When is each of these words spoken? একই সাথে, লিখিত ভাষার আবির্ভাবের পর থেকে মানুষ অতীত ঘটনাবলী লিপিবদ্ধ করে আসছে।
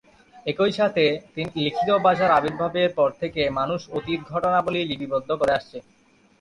একই 0.45 0.71
সাথে, 0.71 1.03
লিখিত 1.57 1.89
ভাষার 2.05 2.31
আবির্ভাবের 2.31 2.89
পর 2.97 3.09
থেকে 3.21 3.41
মানুষ 3.59 3.79
অতীত 3.97 4.19
ঘটনাবলী 4.31 4.81
লিপিবদ্ধ 4.89 5.29
করে 5.39 5.51
আসছে। 5.53 5.77